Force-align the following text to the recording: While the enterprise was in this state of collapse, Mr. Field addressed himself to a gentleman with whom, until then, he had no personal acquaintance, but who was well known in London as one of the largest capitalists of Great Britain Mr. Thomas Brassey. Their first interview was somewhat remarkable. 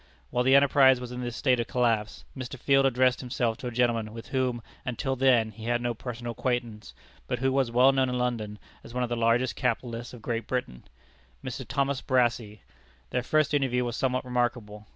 While 0.31 0.43
the 0.43 0.55
enterprise 0.55 0.99
was 0.99 1.11
in 1.11 1.21
this 1.21 1.35
state 1.35 1.59
of 1.59 1.67
collapse, 1.67 2.25
Mr. 2.35 2.57
Field 2.57 2.87
addressed 2.87 3.19
himself 3.19 3.55
to 3.59 3.67
a 3.67 3.71
gentleman 3.71 4.13
with 4.15 4.29
whom, 4.29 4.63
until 4.83 5.15
then, 5.15 5.51
he 5.51 5.65
had 5.65 5.79
no 5.79 5.93
personal 5.93 6.31
acquaintance, 6.31 6.95
but 7.27 7.37
who 7.37 7.51
was 7.51 7.69
well 7.69 7.91
known 7.91 8.09
in 8.09 8.17
London 8.17 8.57
as 8.83 8.95
one 8.95 9.03
of 9.03 9.09
the 9.09 9.15
largest 9.15 9.55
capitalists 9.55 10.11
of 10.11 10.23
Great 10.23 10.47
Britain 10.47 10.85
Mr. 11.45 11.63
Thomas 11.67 12.01
Brassey. 12.01 12.61
Their 13.11 13.21
first 13.21 13.53
interview 13.53 13.85
was 13.85 13.95
somewhat 13.95 14.25
remarkable. 14.25 14.87